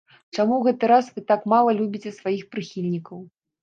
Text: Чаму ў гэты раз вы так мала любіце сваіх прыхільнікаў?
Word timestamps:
Чаму 0.37 0.53
ў 0.57 0.61
гэты 0.67 0.89
раз 0.93 1.13
вы 1.19 1.25
так 1.33 1.47
мала 1.55 1.79
любіце 1.83 2.17
сваіх 2.19 2.47
прыхільнікаў? 2.53 3.27